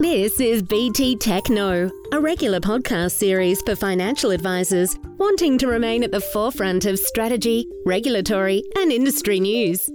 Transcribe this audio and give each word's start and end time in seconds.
This 0.00 0.40
is 0.40 0.62
BT 0.62 1.16
Tech 1.16 1.50
Knows, 1.50 1.90
a 2.10 2.18
regular 2.18 2.58
podcast 2.58 3.10
series 3.10 3.60
for 3.60 3.76
financial 3.76 4.30
advisors 4.30 4.98
wanting 5.18 5.58
to 5.58 5.66
remain 5.66 6.02
at 6.02 6.10
the 6.10 6.22
forefront 6.22 6.86
of 6.86 6.98
strategy, 6.98 7.68
regulatory, 7.84 8.64
and 8.76 8.90
industry 8.90 9.38
news. 9.40 9.90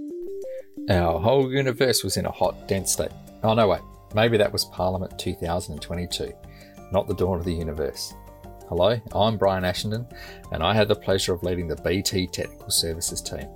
Our 0.88 1.18
whole 1.18 1.50
universe 1.50 2.04
was 2.04 2.16
in 2.16 2.24
a 2.24 2.30
hot, 2.30 2.68
dense 2.68 2.92
state. 2.92 3.10
Oh, 3.42 3.54
no, 3.54 3.66
wait. 3.66 3.80
Maybe 4.14 4.36
that 4.36 4.52
was 4.52 4.66
Parliament 4.66 5.18
2022, 5.18 6.32
not 6.92 7.08
the 7.08 7.14
dawn 7.14 7.40
of 7.40 7.44
the 7.44 7.52
universe. 7.52 8.14
Hello, 8.68 9.00
I'm 9.12 9.36
Bryan 9.36 9.64
Ashenden, 9.64 10.08
and 10.52 10.62
I 10.62 10.72
had 10.72 10.86
the 10.86 10.94
pleasure 10.94 11.34
of 11.34 11.42
leading 11.42 11.66
the 11.66 11.82
BT 11.82 12.28
Technical 12.28 12.70
Services 12.70 13.20
team, 13.20 13.48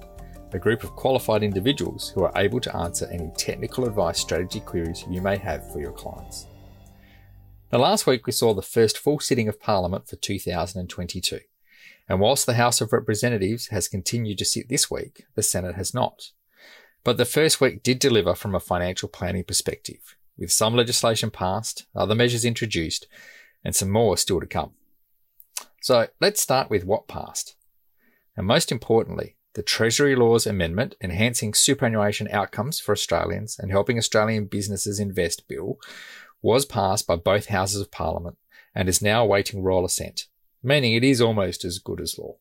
a 0.55 0.59
group 0.59 0.85
of 0.85 0.97
qualified 0.97 1.43
individuals 1.43 2.11
who 2.11 2.23
are 2.23 2.33
able 2.37 2.61
to 2.61 2.77
answer 2.77 3.07
any 3.07 3.31
technical 3.37 3.85
advice 3.85 4.19
strategy 4.19 4.61
queries 4.61 5.05
you 5.09 5.21
may 5.21 5.37
have 5.37 5.71
for 5.73 5.81
your 5.81 5.93
clients. 5.93 6.47
Now, 7.73 7.79
last 7.79 8.07
week 8.07 8.27
we 8.27 8.33
saw 8.33 8.53
the 8.53 8.63
first 8.63 8.99
full 8.99 9.21
sitting 9.21 9.49
of 9.49 9.61
Parliament 9.61 10.09
for 10.09 10.17
2022, 10.17 11.41
and 12.09 12.21
whilst 12.21 12.47
the 12.47 12.55
House 12.55 12.81
of 12.81 12.93
Representatives 12.93 13.69
has 13.69 13.87
continued 13.87 14.39
to 14.39 14.45
sit 14.45 14.69
this 14.69 14.91
week, 14.91 15.25
the 15.37 15.43
Senate 15.43 15.77
has 15.77 15.95
not. 15.95 16.33
But 17.05 17.17
the 17.17 17.25
first 17.25 17.61
week 17.61 17.83
did 17.83 17.99
deliver 17.99 18.35
from 18.35 18.55
a 18.55 18.61
financial 18.61 19.09
planning 19.09 19.45
perspective, 19.45 20.17
with 20.37 20.51
some 20.51 20.75
legislation 20.75 21.31
passed, 21.31 21.87
other 21.95 22.15
measures 22.15 22.45
introduced, 22.45 23.07
and 23.65 23.77
some 23.77 23.91
more 23.91 24.17
still 24.17 24.41
to 24.41 24.47
come. 24.47 24.73
So 25.83 26.09
let's 26.21 26.43
start 26.43 26.71
with 26.71 26.85
what 26.85 27.09
passed. 27.09 27.55
And 28.37 28.47
most 28.47 28.73
importantly, 28.73 29.37
the 29.55 29.63
Treasury 29.63 30.15
Laws 30.15 30.47
Amendment 30.47 30.95
enhancing 31.01 31.55
superannuation 31.55 32.29
outcomes 32.31 32.79
for 32.79 32.93
Australians 32.93 33.59
and 33.59 33.71
helping 33.71 33.99
Australian 33.99 34.47
businesses 34.47 35.01
invest 35.01 35.49
bill 35.49 35.79
was 36.43 36.65
passed 36.65 37.07
by 37.07 37.17
both 37.17 37.47
houses 37.47 37.81
of 37.81 37.91
parliament 37.91 38.39
and 38.75 38.89
is 38.89 39.03
now 39.03 39.23
awaiting 39.23 39.63
royal 39.63 39.85
assent, 39.85 40.27
meaning 40.63 40.93
it 40.93 41.05
is 41.05 41.21
almost 41.21 41.65
as 41.65 41.79
good 41.79 42.01
as 42.01 42.19
law. 42.19 42.37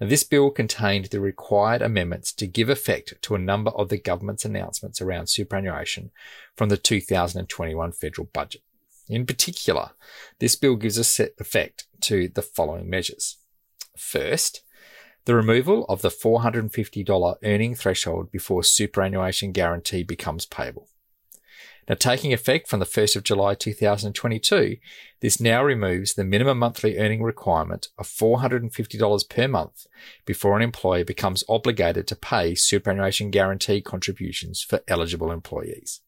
Now, 0.00 0.08
this 0.08 0.24
bill 0.24 0.50
contained 0.50 1.06
the 1.06 1.20
required 1.20 1.82
amendments 1.82 2.32
to 2.34 2.46
give 2.46 2.68
effect 2.68 3.14
to 3.22 3.34
a 3.34 3.38
number 3.38 3.70
of 3.72 3.88
the 3.88 3.98
government's 3.98 4.44
announcements 4.44 5.00
around 5.00 5.28
superannuation 5.28 6.10
from 6.56 6.68
the 6.68 6.76
2021 6.76 7.92
federal 7.92 8.28
budget. 8.32 8.62
In 9.08 9.26
particular, 9.26 9.90
this 10.38 10.54
bill 10.54 10.76
gives 10.76 10.98
effect 10.98 11.86
to 12.02 12.28
the 12.28 12.42
following 12.42 12.88
measures. 12.88 13.38
First, 13.96 14.62
the 15.28 15.34
removal 15.34 15.84
of 15.90 16.00
the 16.00 16.08
$450 16.08 17.36
earning 17.44 17.74
threshold 17.74 18.32
before 18.32 18.62
superannuation 18.62 19.52
guarantee 19.52 20.02
becomes 20.02 20.46
payable. 20.46 20.88
Now, 21.86 21.96
taking 21.96 22.32
effect 22.32 22.66
from 22.66 22.80
the 22.80 22.86
1st 22.86 23.16
of 23.16 23.24
July 23.24 23.54
2022, 23.54 24.78
this 25.20 25.38
now 25.38 25.62
removes 25.62 26.14
the 26.14 26.24
minimum 26.24 26.58
monthly 26.58 26.96
earning 26.96 27.22
requirement 27.22 27.88
of 27.98 28.06
$450 28.06 29.28
per 29.28 29.48
month 29.48 29.86
before 30.24 30.56
an 30.56 30.62
employer 30.62 31.04
becomes 31.04 31.44
obligated 31.46 32.06
to 32.06 32.16
pay 32.16 32.54
superannuation 32.54 33.30
guarantee 33.30 33.82
contributions 33.82 34.62
for 34.62 34.80
eligible 34.88 35.30
employees. 35.30 36.00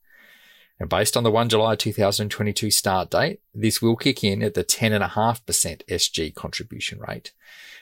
And 0.80 0.88
based 0.88 1.14
on 1.14 1.24
the 1.24 1.30
1 1.30 1.50
July 1.50 1.76
2022 1.76 2.70
start 2.70 3.10
date, 3.10 3.40
this 3.54 3.82
will 3.82 3.96
kick 3.96 4.24
in 4.24 4.42
at 4.42 4.54
the 4.54 4.64
10.5% 4.64 5.84
SG 5.86 6.34
contribution 6.34 6.98
rate 7.06 7.32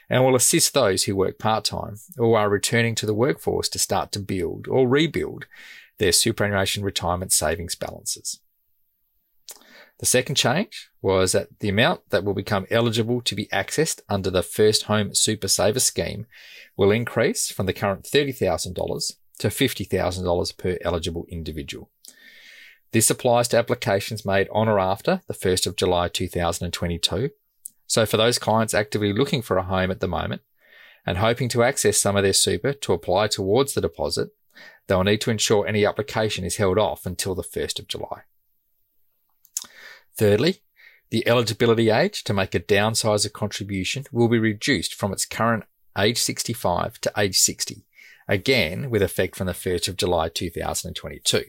and 0.09 0.25
will 0.25 0.35
assist 0.35 0.73
those 0.73 1.05
who 1.05 1.15
work 1.15 1.39
part 1.39 1.63
time 1.63 1.95
or 2.17 2.37
are 2.37 2.49
returning 2.49 2.95
to 2.95 3.05
the 3.05 3.13
workforce 3.13 3.69
to 3.69 3.79
start 3.79 4.11
to 4.11 4.19
build 4.19 4.67
or 4.67 4.85
rebuild 4.85 5.45
their 5.97 6.11
superannuation 6.11 6.83
retirement 6.83 7.31
savings 7.31 7.73
balances. 7.73 8.41
The 9.99 10.05
second 10.05 10.35
change 10.35 10.89
was 11.01 11.31
that 11.31 11.59
the 11.59 11.69
amount 11.69 12.09
that 12.09 12.25
will 12.25 12.33
become 12.33 12.67
eligible 12.69 13.21
to 13.21 13.35
be 13.35 13.47
accessed 13.47 14.01
under 14.09 14.29
the 14.29 14.43
First 14.43 14.83
Home 14.83 15.15
Super 15.15 15.47
Saver 15.47 15.79
scheme 15.79 16.25
will 16.75 16.91
increase 16.91 17.49
from 17.49 17.65
the 17.65 17.73
current 17.73 18.03
$30,000 18.03 19.13
to 19.39 19.47
$50,000 19.47 20.57
per 20.57 20.77
eligible 20.83 21.25
individual. 21.29 21.89
This 22.91 23.09
applies 23.09 23.47
to 23.49 23.57
applications 23.57 24.25
made 24.25 24.47
on 24.51 24.67
or 24.67 24.79
after 24.79 25.21
the 25.27 25.33
1st 25.33 25.67
of 25.67 25.75
July 25.75 26.07
2022. 26.07 27.29
So 27.85 28.05
for 28.05 28.17
those 28.17 28.39
clients 28.39 28.73
actively 28.73 29.13
looking 29.13 29.41
for 29.41 29.57
a 29.57 29.63
home 29.63 29.91
at 29.91 29.99
the 29.99 30.07
moment 30.07 30.41
and 31.05 31.17
hoping 31.17 31.49
to 31.49 31.63
access 31.63 31.97
some 31.97 32.15
of 32.15 32.23
their 32.23 32.33
super 32.33 32.73
to 32.73 32.93
apply 32.93 33.27
towards 33.27 33.73
the 33.73 33.81
deposit, 33.81 34.29
they'll 34.87 35.03
need 35.03 35.21
to 35.21 35.31
ensure 35.31 35.67
any 35.67 35.85
application 35.85 36.43
is 36.43 36.57
held 36.57 36.79
off 36.79 37.05
until 37.05 37.35
the 37.35 37.43
1st 37.43 37.79
of 37.79 37.87
July. 37.87 38.23
Thirdly, 40.17 40.61
the 41.11 41.27
eligibility 41.27 41.89
age 41.89 42.23
to 42.25 42.33
make 42.33 42.53
a 42.53 42.59
downsizer 42.59 43.31
contribution 43.31 44.05
will 44.11 44.27
be 44.27 44.39
reduced 44.39 44.93
from 44.93 45.13
its 45.13 45.25
current 45.25 45.63
age 45.97 46.17
65 46.17 46.99
to 47.01 47.11
age 47.17 47.37
60, 47.37 47.85
again 48.27 48.89
with 48.89 49.01
effect 49.01 49.35
from 49.35 49.47
the 49.47 49.53
1st 49.53 49.87
of 49.87 49.97
July 49.97 50.29
2022. 50.29 51.45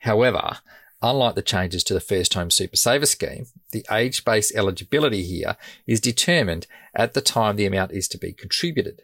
However, 0.00 0.58
unlike 1.02 1.34
the 1.34 1.42
changes 1.42 1.84
to 1.84 1.94
the 1.94 2.00
First 2.00 2.34
Home 2.34 2.50
Super 2.50 2.76
Saver 2.76 3.06
scheme, 3.06 3.46
the 3.72 3.84
age-based 3.90 4.54
eligibility 4.54 5.22
here 5.22 5.56
is 5.86 6.00
determined 6.00 6.66
at 6.94 7.14
the 7.14 7.20
time 7.20 7.56
the 7.56 7.66
amount 7.66 7.92
is 7.92 8.08
to 8.08 8.18
be 8.18 8.32
contributed. 8.32 9.02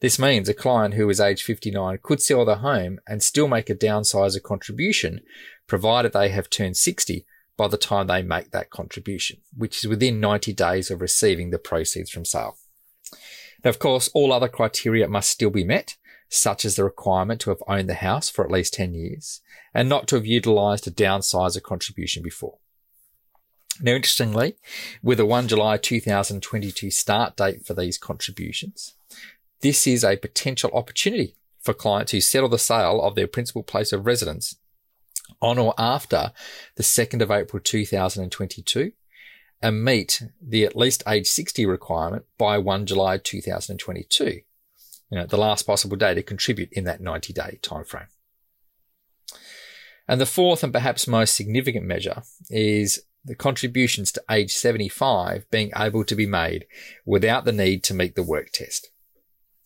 This 0.00 0.18
means 0.18 0.48
a 0.48 0.54
client 0.54 0.94
who 0.94 1.08
is 1.08 1.20
age 1.20 1.42
59 1.42 2.00
could 2.02 2.20
sell 2.20 2.44
their 2.44 2.56
home 2.56 2.98
and 3.08 3.22
still 3.22 3.48
make 3.48 3.70
a 3.70 3.74
downsizer 3.74 4.42
contribution, 4.42 5.20
provided 5.66 6.12
they 6.12 6.28
have 6.28 6.50
turned 6.50 6.76
60 6.76 7.24
by 7.56 7.68
the 7.68 7.78
time 7.78 8.06
they 8.06 8.22
make 8.22 8.50
that 8.50 8.68
contribution, 8.68 9.40
which 9.56 9.78
is 9.78 9.88
within 9.88 10.20
90 10.20 10.52
days 10.52 10.90
of 10.90 11.00
receiving 11.00 11.50
the 11.50 11.58
proceeds 11.58 12.10
from 12.10 12.26
sale. 12.26 12.58
Now, 13.64 13.70
of 13.70 13.78
course, 13.78 14.10
all 14.12 14.32
other 14.32 14.48
criteria 14.48 15.08
must 15.08 15.30
still 15.30 15.50
be 15.50 15.64
met, 15.64 15.96
such 16.28 16.64
as 16.64 16.76
the 16.76 16.84
requirement 16.84 17.40
to 17.40 17.50
have 17.50 17.62
owned 17.68 17.88
the 17.88 17.94
house 17.94 18.28
for 18.28 18.44
at 18.44 18.50
least 18.50 18.74
10 18.74 18.94
years 18.94 19.40
and 19.72 19.88
not 19.88 20.06
to 20.08 20.16
have 20.16 20.26
utilised 20.26 20.86
a 20.86 20.90
downsizer 20.90 21.62
contribution 21.62 22.22
before. 22.22 22.58
Now, 23.80 23.92
interestingly, 23.92 24.56
with 25.02 25.20
a 25.20 25.26
1 25.26 25.48
July 25.48 25.76
2022 25.76 26.90
start 26.90 27.36
date 27.36 27.66
for 27.66 27.74
these 27.74 27.98
contributions, 27.98 28.94
this 29.60 29.86
is 29.86 30.02
a 30.02 30.16
potential 30.16 30.70
opportunity 30.72 31.36
for 31.60 31.74
clients 31.74 32.12
who 32.12 32.20
settle 32.20 32.48
the 32.48 32.58
sale 32.58 33.02
of 33.02 33.14
their 33.14 33.26
principal 33.26 33.62
place 33.62 33.92
of 33.92 34.06
residence 34.06 34.56
on 35.42 35.58
or 35.58 35.74
after 35.76 36.32
the 36.76 36.82
2nd 36.82 37.20
of 37.20 37.30
April 37.30 37.60
2022 37.62 38.92
and 39.60 39.84
meet 39.84 40.22
the 40.40 40.64
at 40.64 40.76
least 40.76 41.02
age 41.06 41.26
60 41.26 41.66
requirement 41.66 42.24
by 42.38 42.58
1 42.58 42.86
July 42.86 43.18
2022 43.18 44.42
you 45.10 45.18
know, 45.18 45.26
the 45.26 45.36
last 45.36 45.66
possible 45.66 45.96
day 45.96 46.14
to 46.14 46.22
contribute 46.22 46.70
in 46.72 46.84
that 46.84 47.00
90 47.00 47.32
day 47.32 47.58
timeframe. 47.62 48.08
And 50.08 50.20
the 50.20 50.26
fourth 50.26 50.62
and 50.62 50.72
perhaps 50.72 51.08
most 51.08 51.34
significant 51.34 51.84
measure 51.84 52.22
is 52.48 53.02
the 53.24 53.34
contributions 53.34 54.12
to 54.12 54.22
age 54.30 54.52
75 54.52 55.50
being 55.50 55.72
able 55.76 56.04
to 56.04 56.14
be 56.14 56.26
made 56.26 56.66
without 57.04 57.44
the 57.44 57.52
need 57.52 57.82
to 57.84 57.94
meet 57.94 58.14
the 58.14 58.22
work 58.22 58.50
test. 58.52 58.90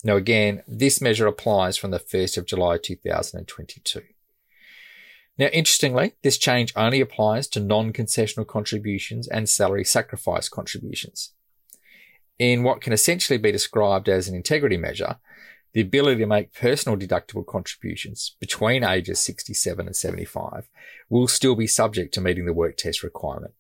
Now 0.02 0.16
again, 0.16 0.62
this 0.66 1.00
measure 1.00 1.26
applies 1.26 1.76
from 1.76 1.90
the 1.90 1.98
1st 1.98 2.38
of 2.38 2.46
July 2.46 2.78
2022. 2.78 4.00
Now, 5.38 5.46
interestingly, 5.46 6.12
this 6.22 6.36
change 6.36 6.72
only 6.76 7.00
applies 7.00 7.48
to 7.48 7.60
non-concessional 7.60 8.46
contributions 8.46 9.26
and 9.26 9.48
salary 9.48 9.84
sacrifice 9.84 10.50
contributions. 10.50 11.32
In 12.40 12.62
what 12.62 12.80
can 12.80 12.94
essentially 12.94 13.38
be 13.38 13.52
described 13.52 14.08
as 14.08 14.26
an 14.26 14.34
integrity 14.34 14.78
measure, 14.78 15.18
the 15.74 15.82
ability 15.82 16.20
to 16.20 16.26
make 16.26 16.54
personal 16.54 16.98
deductible 16.98 17.44
contributions 17.44 18.34
between 18.40 18.82
ages 18.82 19.20
67 19.20 19.86
and 19.86 19.94
75 19.94 20.66
will 21.10 21.28
still 21.28 21.54
be 21.54 21.66
subject 21.66 22.14
to 22.14 22.20
meeting 22.22 22.46
the 22.46 22.54
work 22.54 22.78
test 22.78 23.02
requirement. 23.02 23.52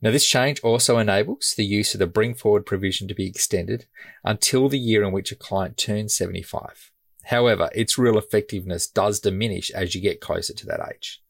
Now, 0.00 0.12
this 0.12 0.24
change 0.24 0.60
also 0.60 0.98
enables 0.98 1.54
the 1.56 1.64
use 1.64 1.94
of 1.94 1.98
the 1.98 2.06
bring 2.06 2.32
forward 2.32 2.64
provision 2.64 3.08
to 3.08 3.14
be 3.14 3.26
extended 3.26 3.86
until 4.22 4.68
the 4.68 4.78
year 4.78 5.02
in 5.02 5.10
which 5.10 5.32
a 5.32 5.36
client 5.36 5.76
turns 5.76 6.14
75. 6.14 6.92
However, 7.24 7.70
its 7.74 7.98
real 7.98 8.18
effectiveness 8.18 8.86
does 8.86 9.18
diminish 9.18 9.72
as 9.72 9.96
you 9.96 10.00
get 10.00 10.20
closer 10.20 10.54
to 10.54 10.66
that 10.66 10.94
age. 10.94 11.20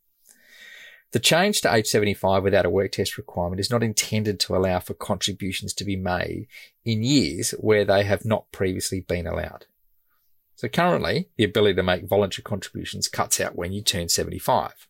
The 1.12 1.18
change 1.18 1.62
to 1.62 1.74
age 1.74 1.86
75 1.86 2.42
without 2.42 2.66
a 2.66 2.70
work 2.70 2.92
test 2.92 3.16
requirement 3.16 3.60
is 3.60 3.70
not 3.70 3.82
intended 3.82 4.38
to 4.40 4.56
allow 4.56 4.78
for 4.80 4.92
contributions 4.92 5.72
to 5.74 5.84
be 5.84 5.96
made 5.96 6.48
in 6.84 7.02
years 7.02 7.52
where 7.52 7.84
they 7.84 8.04
have 8.04 8.26
not 8.26 8.52
previously 8.52 9.00
been 9.00 9.26
allowed. 9.26 9.66
So 10.54 10.68
currently, 10.68 11.28
the 11.36 11.44
ability 11.44 11.76
to 11.76 11.82
make 11.82 12.08
voluntary 12.08 12.42
contributions 12.42 13.08
cuts 13.08 13.40
out 13.40 13.56
when 13.56 13.72
you 13.72 13.80
turn 13.80 14.08
75. 14.08 14.88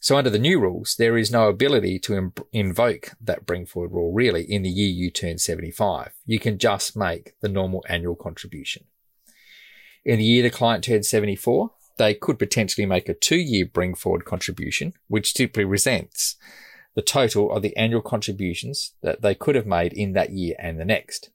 So 0.00 0.16
under 0.16 0.30
the 0.30 0.38
new 0.38 0.60
rules, 0.60 0.94
there 0.96 1.18
is 1.18 1.32
no 1.32 1.48
ability 1.48 1.98
to 2.00 2.16
Im- 2.16 2.32
invoke 2.52 3.10
that 3.20 3.44
bring 3.44 3.66
forward 3.66 3.92
rule 3.92 4.12
really 4.12 4.44
in 4.44 4.62
the 4.62 4.70
year 4.70 4.88
you 4.88 5.10
turn 5.10 5.38
75. 5.38 6.12
You 6.24 6.38
can 6.38 6.58
just 6.58 6.96
make 6.96 7.34
the 7.40 7.48
normal 7.48 7.84
annual 7.88 8.14
contribution. 8.14 8.84
In 10.04 10.18
the 10.20 10.24
year 10.24 10.44
the 10.44 10.50
client 10.50 10.84
turns 10.84 11.08
74, 11.08 11.72
they 11.98 12.14
could 12.14 12.38
potentially 12.38 12.86
make 12.86 13.08
a 13.08 13.14
two 13.14 13.36
year 13.36 13.66
bring 13.66 13.94
forward 13.94 14.24
contribution, 14.24 14.94
which 15.08 15.34
typically 15.34 15.64
resents 15.64 16.36
the 16.94 17.02
total 17.02 17.52
of 17.52 17.62
the 17.62 17.76
annual 17.76 18.00
contributions 18.00 18.94
that 19.02 19.22
they 19.22 19.34
could 19.34 19.54
have 19.54 19.66
made 19.66 19.92
in 19.92 20.14
that 20.14 20.30
year 20.30 20.56
and 20.58 20.80
the 20.80 20.84
next. 20.84 21.30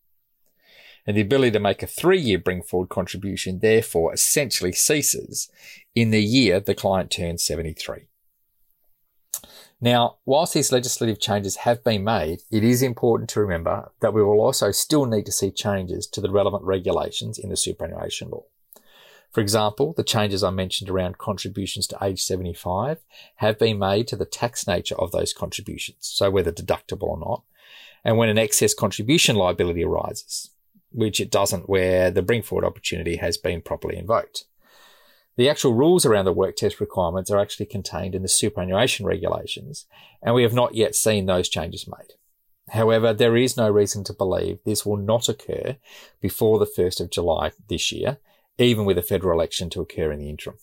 And 1.05 1.15
the 1.15 1.21
ability 1.21 1.51
to 1.51 1.59
make 1.59 1.83
a 1.83 1.87
three 1.87 2.19
year 2.19 2.37
bring 2.37 2.63
forward 2.63 2.89
contribution 2.89 3.59
therefore 3.59 4.13
essentially 4.13 4.71
ceases 4.71 5.49
in 5.95 6.11
the 6.11 6.23
year 6.23 6.59
the 6.59 6.75
client 6.75 7.11
turns 7.11 7.43
73. 7.43 8.07
Now, 9.81 10.17
whilst 10.25 10.53
these 10.53 10.71
legislative 10.71 11.19
changes 11.19 11.57
have 11.57 11.83
been 11.83 12.05
made, 12.05 12.39
it 12.49 12.63
is 12.63 12.81
important 12.81 13.29
to 13.31 13.41
remember 13.41 13.91
that 13.99 14.13
we 14.13 14.23
will 14.23 14.39
also 14.39 14.71
still 14.71 15.05
need 15.05 15.25
to 15.25 15.31
see 15.33 15.51
changes 15.51 16.07
to 16.07 16.21
the 16.21 16.31
relevant 16.31 16.63
regulations 16.63 17.37
in 17.37 17.49
the 17.49 17.57
superannuation 17.57 18.29
law. 18.29 18.45
For 19.33 19.41
example, 19.41 19.93
the 19.97 20.03
changes 20.03 20.43
I 20.43 20.51
mentioned 20.51 20.91
around 20.91 21.17
contributions 21.17 21.87
to 21.87 21.97
age 22.03 22.23
75 22.23 22.99
have 23.37 23.57
been 23.57 23.79
made 23.79 24.07
to 24.09 24.15
the 24.15 24.25
tax 24.25 24.67
nature 24.67 24.95
of 24.99 25.11
those 25.11 25.33
contributions, 25.33 25.97
so 26.01 26.29
whether 26.29 26.51
deductible 26.51 27.07
or 27.07 27.17
not, 27.17 27.41
and 28.03 28.17
when 28.17 28.29
an 28.29 28.37
excess 28.37 28.75
contribution 28.75 29.35
liability 29.35 29.83
arises, 29.83 30.51
which 30.91 31.19
it 31.19 31.31
doesn't 31.31 31.67
where 31.67 32.11
the 32.11 32.21
bring 32.21 32.43
forward 32.43 32.63
opportunity 32.65 33.15
has 33.15 33.37
been 33.37 33.63
properly 33.63 33.97
invoked. 33.97 34.45
The 35.35 35.49
actual 35.49 35.73
rules 35.73 36.05
around 36.05 36.25
the 36.25 36.31
work 36.31 36.55
test 36.55 36.79
requirements 36.79 37.31
are 37.31 37.39
actually 37.39 37.65
contained 37.65 38.13
in 38.13 38.21
the 38.21 38.27
superannuation 38.27 39.03
regulations, 39.03 39.87
and 40.21 40.35
we 40.35 40.43
have 40.43 40.53
not 40.53 40.75
yet 40.75 40.93
seen 40.93 41.25
those 41.25 41.49
changes 41.49 41.87
made. 41.87 42.13
However, 42.69 43.13
there 43.13 43.35
is 43.35 43.57
no 43.57 43.67
reason 43.67 44.03
to 44.03 44.13
believe 44.13 44.59
this 44.63 44.85
will 44.85 44.97
not 44.97 45.27
occur 45.27 45.77
before 46.21 46.59
the 46.59 46.67
1st 46.67 47.01
of 47.01 47.09
July 47.09 47.51
this 47.67 47.91
year, 47.91 48.19
even 48.57 48.85
with 48.85 48.97
a 48.97 49.03
federal 49.03 49.37
election 49.37 49.69
to 49.71 49.81
occur 49.81 50.11
in 50.11 50.19
the 50.19 50.29
interim. 50.29 50.57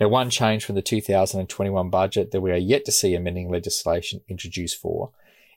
Now, 0.00 0.08
one 0.08 0.30
change 0.30 0.64
from 0.64 0.74
the 0.74 0.82
2021 0.82 1.90
budget 1.90 2.30
that 2.30 2.40
we 2.40 2.50
are 2.50 2.56
yet 2.56 2.84
to 2.86 2.92
see 2.92 3.14
amending 3.14 3.50
legislation 3.50 4.22
introduced 4.28 4.80
for 4.80 5.12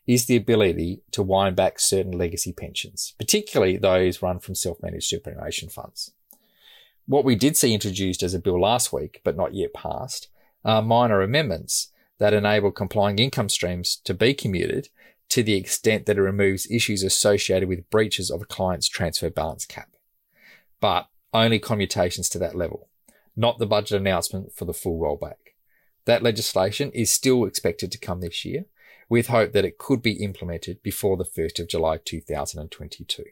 is 0.06 0.26
the 0.26 0.36
ability 0.36 1.02
to 1.12 1.24
wind 1.24 1.56
back 1.56 1.80
certain 1.80 2.12
legacy 2.12 2.54
pensions, 2.54 3.14
particularly 3.18 3.78
those 3.78 4.22
run 4.22 4.40
from 4.40 4.54
self-managed 4.54 5.08
superannuation 5.08 5.70
funds. 5.70 6.12
What 7.08 7.26
we 7.26 7.36
did 7.36 7.58
see 7.58 7.74
introduced 7.74 8.22
as 8.22 8.34
a 8.34 8.40
bill 8.40 8.60
last 8.60 8.94
week, 8.94 9.22
but 9.24 9.38
not 9.38 9.54
yet 9.54 9.74
passed, 9.74 10.28
are 10.64 10.82
minor 10.82 11.22
amendments 11.22 11.90
that 12.20 12.34
enable 12.34 12.72
complying 12.72 13.20
income 13.20 13.50
streams 13.50 13.96
to 14.04 14.14
be 14.14 14.34
commuted 14.34 14.90
to 15.30 15.42
the 15.42 15.56
extent 15.56 16.06
that 16.06 16.18
it 16.18 16.22
removes 16.22 16.70
issues 16.70 17.04
associated 17.04 17.68
with 17.68 17.90
breaches 17.90 18.30
of 18.30 18.42
a 18.42 18.46
client's 18.46 18.88
transfer 18.88 19.30
balance 19.30 19.66
cap 19.66 19.95
but 20.80 21.08
only 21.34 21.60
commutations 21.60 22.30
to 22.30 22.40
that 22.40 22.56
level, 22.56 22.90
not 23.36 23.60
the 23.60 23.66
budget 23.66 24.00
announcement 24.00 24.54
for 24.54 24.66
the 24.66 24.74
full 24.74 25.00
rollback. 25.00 25.54
That 26.06 26.24
legislation 26.24 26.92
is 26.92 27.12
still 27.12 27.46
expected 27.46 27.92
to 27.92 27.98
come 27.98 28.22
this 28.22 28.46
year, 28.46 28.66
with 29.10 29.28
hope 29.28 29.52
that 29.54 29.66
it 29.66 29.78
could 29.78 30.02
be 30.02 30.24
implemented 30.24 30.82
before 30.82 31.18
the 31.18 31.26
1st 31.26 31.60
of 31.60 31.68
July 31.68 31.98
2022. 32.04 33.24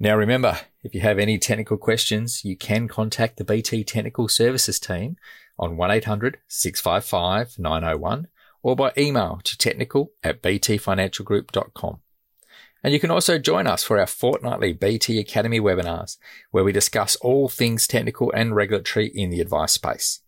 Now 0.00 0.16
remember, 0.16 0.60
if 0.82 0.94
you 0.94 1.00
have 1.00 1.18
any 1.18 1.38
technical 1.38 1.76
questions, 1.76 2.44
you 2.44 2.56
can 2.56 2.86
contact 2.86 3.36
the 3.36 3.44
BT 3.44 3.82
Technical 3.82 4.28
Services 4.28 4.78
team 4.78 5.16
on 5.58 5.76
1800 5.76 6.38
655 6.46 7.58
901 7.58 8.28
or 8.62 8.76
by 8.76 8.92
email 8.96 9.40
to 9.42 9.58
technical 9.58 10.12
at 10.22 10.42
btfinancialgroup.com. 10.42 12.00
And 12.82 12.92
you 12.92 13.00
can 13.00 13.10
also 13.10 13.38
join 13.38 13.66
us 13.66 13.82
for 13.82 13.98
our 13.98 14.06
fortnightly 14.06 14.72
BT 14.72 15.18
Academy 15.18 15.60
webinars, 15.60 16.16
where 16.50 16.64
we 16.64 16.72
discuss 16.72 17.16
all 17.16 17.48
things 17.48 17.86
technical 17.86 18.32
and 18.32 18.54
regulatory 18.54 19.06
in 19.08 19.30
the 19.30 19.40
advice 19.40 19.72
space. 19.72 20.20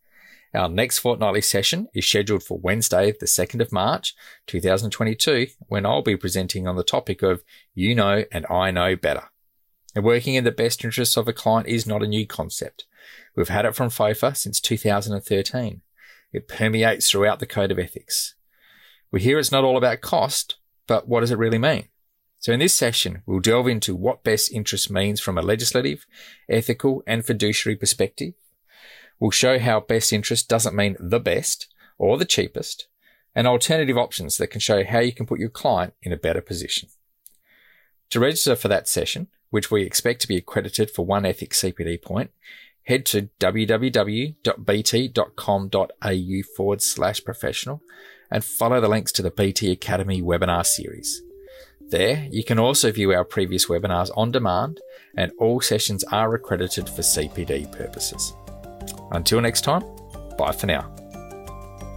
Our 0.52 0.68
next 0.68 0.98
fortnightly 0.98 1.42
session 1.42 1.86
is 1.94 2.06
scheduled 2.06 2.42
for 2.42 2.58
Wednesday, 2.58 3.12
the 3.12 3.26
2nd 3.26 3.60
of 3.60 3.70
March, 3.70 4.14
2022, 4.48 5.46
when 5.68 5.86
I'll 5.86 6.02
be 6.02 6.16
presenting 6.16 6.66
on 6.66 6.74
the 6.74 6.82
topic 6.82 7.22
of 7.22 7.44
You 7.72 7.94
Know 7.94 8.24
and 8.32 8.44
I 8.50 8.72
Know 8.72 8.96
Better. 8.96 9.30
And 9.94 10.04
working 10.04 10.34
in 10.34 10.42
the 10.42 10.50
best 10.50 10.84
interests 10.84 11.16
of 11.16 11.28
a 11.28 11.32
client 11.32 11.68
is 11.68 11.86
not 11.86 12.02
a 12.02 12.08
new 12.08 12.26
concept. 12.26 12.86
We've 13.36 13.48
had 13.48 13.64
it 13.64 13.76
from 13.76 13.90
FOFA 13.90 14.36
since 14.36 14.60
2013. 14.60 15.82
It 16.32 16.48
permeates 16.48 17.10
throughout 17.10 17.38
the 17.38 17.46
Code 17.46 17.70
of 17.70 17.78
Ethics. 17.78 18.34
We 19.12 19.20
hear 19.20 19.38
it's 19.38 19.52
not 19.52 19.64
all 19.64 19.76
about 19.76 20.00
cost, 20.00 20.56
but 20.88 21.08
what 21.08 21.20
does 21.20 21.30
it 21.30 21.38
really 21.38 21.58
mean? 21.58 21.88
So 22.40 22.52
in 22.52 22.58
this 22.58 22.74
session, 22.74 23.22
we'll 23.26 23.40
delve 23.40 23.68
into 23.68 23.94
what 23.94 24.24
best 24.24 24.50
interest 24.50 24.90
means 24.90 25.20
from 25.20 25.36
a 25.36 25.42
legislative, 25.42 26.06
ethical, 26.48 27.02
and 27.06 27.24
fiduciary 27.24 27.76
perspective. 27.76 28.32
We'll 29.18 29.30
show 29.30 29.58
how 29.58 29.80
best 29.80 30.10
interest 30.10 30.48
doesn't 30.48 30.74
mean 30.74 30.96
the 30.98 31.20
best 31.20 31.66
or 31.98 32.16
the 32.16 32.24
cheapest, 32.24 32.88
and 33.34 33.46
alternative 33.46 33.98
options 33.98 34.38
that 34.38 34.46
can 34.46 34.60
show 34.60 34.82
how 34.84 35.00
you 35.00 35.12
can 35.12 35.26
put 35.26 35.38
your 35.38 35.50
client 35.50 35.92
in 36.02 36.12
a 36.12 36.16
better 36.16 36.40
position. 36.40 36.88
To 38.08 38.18
register 38.18 38.56
for 38.56 38.68
that 38.68 38.88
session, 38.88 39.28
which 39.50 39.70
we 39.70 39.82
expect 39.82 40.22
to 40.22 40.28
be 40.28 40.38
accredited 40.38 40.90
for 40.90 41.04
one 41.04 41.26
ethics 41.26 41.60
CPD 41.60 42.00
point, 42.00 42.30
head 42.84 43.04
to 43.06 43.28
www.bt.com.au 43.38 44.42
forward 46.56 46.80
slash 46.80 47.22
professional 47.22 47.82
and 48.30 48.42
follow 48.42 48.80
the 48.80 48.88
links 48.88 49.12
to 49.12 49.20
the 49.20 49.30
BT 49.30 49.70
Academy 49.70 50.22
webinar 50.22 50.64
series. 50.64 51.20
There, 51.90 52.28
you 52.30 52.44
can 52.44 52.58
also 52.60 52.92
view 52.92 53.12
our 53.12 53.24
previous 53.24 53.66
webinars 53.66 54.10
on 54.16 54.30
demand, 54.30 54.80
and 55.16 55.32
all 55.38 55.60
sessions 55.60 56.04
are 56.04 56.34
accredited 56.34 56.88
for 56.88 57.02
CPD 57.02 57.70
purposes. 57.72 58.32
Until 59.10 59.40
next 59.40 59.62
time, 59.62 59.82
bye 60.38 60.52
for 60.52 60.66
now. 60.66 60.94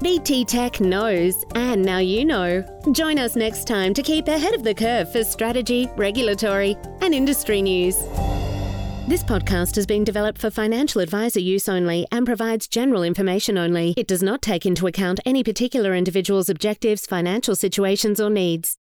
BT 0.01 0.45
Tech 0.45 0.81
knows, 0.81 1.45
and 1.53 1.81
now 1.81 1.99
you 1.99 2.25
know. 2.25 2.61
Join 2.91 3.19
us 3.19 3.35
next 3.35 3.67
time 3.67 3.93
to 3.93 4.01
keep 4.01 4.27
ahead 4.27 4.55
of 4.55 4.63
the 4.63 4.73
curve 4.73 5.11
for 5.11 5.23
strategy, 5.23 5.87
regulatory, 5.95 6.75
and 7.01 7.13
industry 7.13 7.61
news. 7.61 7.95
This 9.07 9.23
podcast 9.23 9.75
has 9.75 9.85
been 9.85 10.03
developed 10.03 10.41
for 10.41 10.49
financial 10.49 11.01
advisor 11.01 11.39
use 11.39 11.69
only 11.69 12.07
and 12.11 12.25
provides 12.25 12.67
general 12.67 13.03
information 13.03 13.57
only. 13.57 13.93
It 13.95 14.07
does 14.07 14.23
not 14.23 14.41
take 14.41 14.65
into 14.65 14.87
account 14.87 15.19
any 15.25 15.43
particular 15.43 15.93
individual's 15.93 16.49
objectives, 16.49 17.05
financial 17.05 17.55
situations, 17.55 18.19
or 18.19 18.29
needs. 18.29 18.77